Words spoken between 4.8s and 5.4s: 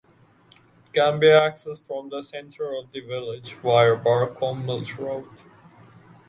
Road.